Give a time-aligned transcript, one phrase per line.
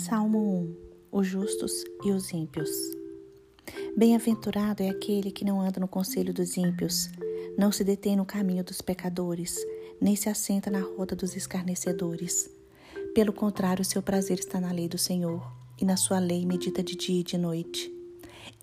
[0.00, 0.38] Salmo
[1.12, 2.70] 1 Os justos e os ímpios.
[3.94, 7.10] Bem-aventurado é aquele que não anda no conselho dos ímpios,
[7.58, 9.58] não se detém no caminho dos pecadores,
[10.00, 12.50] nem se assenta na roda dos escarnecedores.
[13.14, 15.46] Pelo contrário, seu prazer está na lei do Senhor,
[15.78, 17.92] e na sua lei medita de dia e de noite.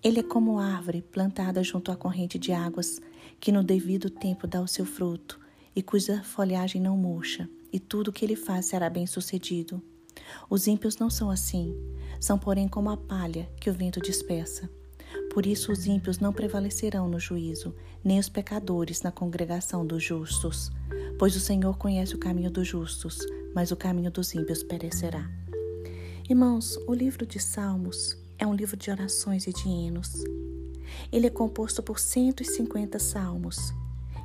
[0.03, 2.99] Ele é como árvore plantada junto à corrente de águas,
[3.39, 5.39] que no devido tempo dá o seu fruto,
[5.75, 9.79] e cuja folhagem não murcha, e tudo o que ele faz será bem sucedido.
[10.49, 11.75] Os ímpios não são assim,
[12.19, 14.69] são, porém, como a palha que o vento dispersa.
[15.33, 20.71] Por isso, os ímpios não prevalecerão no juízo, nem os pecadores na congregação dos justos.
[21.19, 23.19] Pois o Senhor conhece o caminho dos justos,
[23.53, 25.29] mas o caminho dos ímpios perecerá.
[26.29, 30.23] Irmãos, o livro de Salmos é um livro de orações e de hinos.
[31.11, 33.73] Ele é composto por 150 salmos,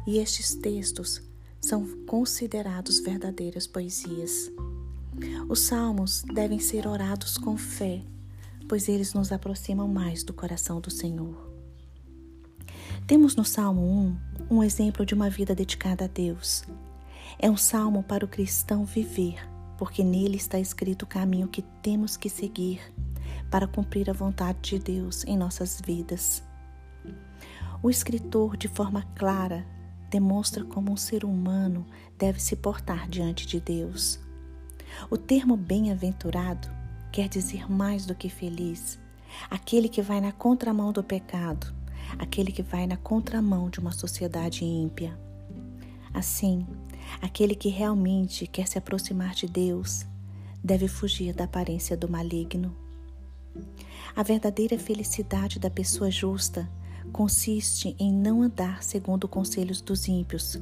[0.06, 1.22] e estes textos
[1.60, 4.50] são considerados verdadeiras poesias.
[5.48, 8.02] Os salmos devem ser orados com fé,
[8.68, 11.50] pois eles nos aproximam mais do coração do Senhor.
[13.06, 13.82] Temos no Salmo
[14.50, 16.64] 1 um exemplo de uma vida dedicada a Deus.
[17.38, 19.36] É um salmo para o cristão viver,
[19.76, 22.80] porque nele está escrito o caminho que temos que seguir
[23.50, 26.42] para cumprir a vontade de Deus em nossas vidas.
[27.82, 29.66] O escritor, de forma clara,
[30.08, 31.84] demonstra como um ser humano
[32.16, 34.20] deve se portar diante de Deus.
[35.10, 36.68] O termo bem-aventurado
[37.10, 38.98] quer dizer mais do que feliz,
[39.50, 41.72] aquele que vai na contramão do pecado,
[42.18, 45.18] aquele que vai na contramão de uma sociedade ímpia.
[46.12, 46.66] Assim,
[47.20, 50.06] aquele que realmente quer se aproximar de Deus
[50.62, 52.74] deve fugir da aparência do maligno.
[54.14, 56.68] A verdadeira felicidade da pessoa justa
[57.12, 60.58] consiste em não andar segundo os conselhos dos ímpios,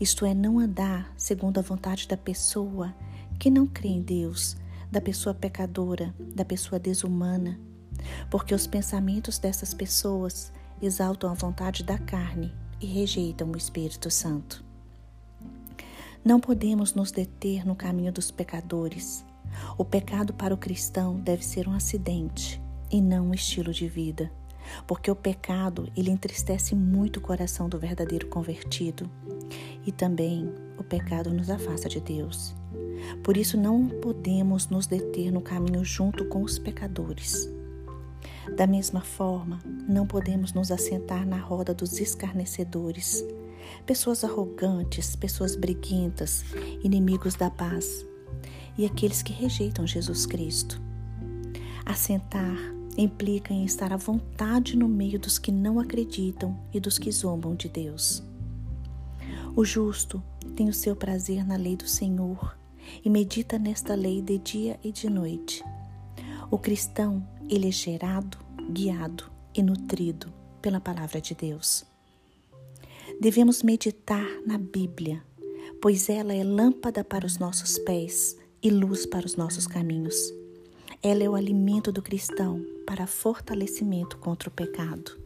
[0.00, 2.94] isto é, não andar segundo a vontade da pessoa
[3.38, 4.56] que não crê em Deus,
[4.90, 7.58] da pessoa pecadora, da pessoa desumana,
[8.30, 14.64] porque os pensamentos dessas pessoas exaltam a vontade da carne e rejeitam o Espírito Santo.
[16.24, 19.24] Não podemos nos deter no caminho dos pecadores.
[19.76, 22.60] O pecado para o cristão deve ser um acidente
[22.90, 24.30] e não um estilo de vida,
[24.86, 29.10] porque o pecado ele entristece muito o coração do verdadeiro convertido
[29.86, 32.57] e também o pecado nos afasta de Deus.
[33.22, 37.48] Por isso não podemos nos deter no caminho junto com os pecadores.
[38.56, 43.24] Da mesma forma, não podemos nos assentar na roda dos escarnecedores,
[43.84, 46.44] pessoas arrogantes, pessoas briguentas,
[46.82, 48.06] inimigos da paz
[48.76, 50.80] e aqueles que rejeitam Jesus Cristo.
[51.84, 52.56] Assentar
[52.96, 57.54] implica em estar à vontade no meio dos que não acreditam e dos que zombam
[57.54, 58.22] de Deus.
[59.54, 60.22] O justo
[60.56, 62.57] tem o seu prazer na lei do Senhor
[63.04, 65.64] e medita nesta lei de dia e de noite.
[66.50, 68.38] O cristão, ele é gerado,
[68.70, 70.32] guiado e nutrido
[70.62, 71.84] pela palavra de Deus.
[73.20, 75.22] Devemos meditar na Bíblia,
[75.80, 80.32] pois ela é lâmpada para os nossos pés e luz para os nossos caminhos.
[81.02, 85.18] Ela é o alimento do cristão para fortalecimento contra o pecado.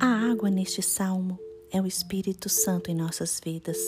[0.00, 1.38] A água neste salmo
[1.70, 3.78] é o Espírito Santo em nossas vidas.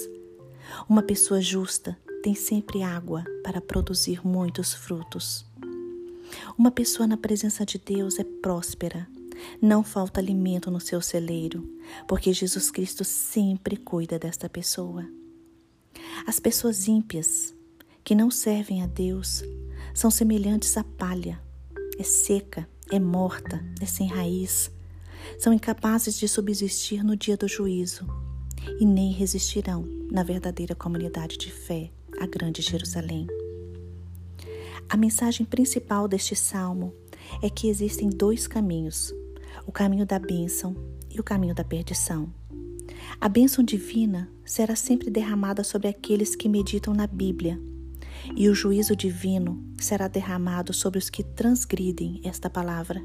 [0.89, 5.47] Uma pessoa justa tem sempre água para produzir muitos frutos.
[6.59, 9.09] Uma pessoa na presença de Deus é próspera.
[9.63, 11.69] Não falta alimento no seu celeiro,
[12.07, 15.09] porque Jesus Cristo sempre cuida desta pessoa.
[16.27, 17.55] As pessoas ímpias,
[18.03, 19.43] que não servem a Deus,
[19.95, 21.41] são semelhantes à palha.
[21.99, 24.71] É seca, é morta, é sem raiz.
[25.39, 28.07] São incapazes de subsistir no dia do juízo
[28.81, 33.27] e nem resistirão na verdadeira comunidade de fé a Grande Jerusalém.
[34.89, 36.93] A mensagem principal deste salmo
[37.43, 39.15] é que existem dois caminhos:
[39.67, 40.77] o caminho da bênção
[41.11, 42.33] e o caminho da perdição.
[43.21, 47.61] A bênção divina será sempre derramada sobre aqueles que meditam na Bíblia,
[48.35, 53.01] e o juízo divino será derramado sobre os que transgridem esta palavra.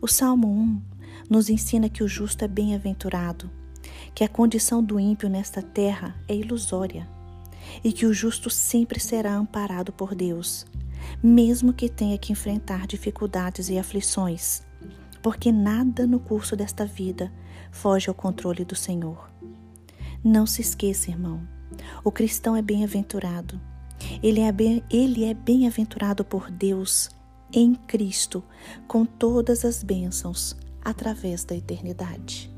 [0.00, 0.82] O Salmo 1
[1.30, 3.50] nos ensina que o justo é bem-aventurado,
[4.14, 7.13] que a condição do ímpio nesta terra é ilusória
[7.82, 10.66] e que o justo sempre será amparado por Deus,
[11.22, 14.62] mesmo que tenha que enfrentar dificuldades e aflições,
[15.22, 17.32] porque nada no curso desta vida
[17.70, 19.30] foge ao controle do Senhor.
[20.22, 21.46] Não se esqueça, irmão,
[22.04, 23.60] o cristão é bem-aventurado.
[24.22, 27.10] Ele é bem-aventurado bem por Deus
[27.52, 28.44] em Cristo,
[28.86, 32.53] com todas as bênçãos através da eternidade.